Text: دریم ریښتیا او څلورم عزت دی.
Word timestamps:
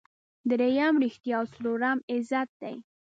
دریم 0.49 0.95
ریښتیا 1.03 1.35
او 1.39 1.45
څلورم 1.53 1.97
عزت 2.13 2.49
دی. 2.61 2.75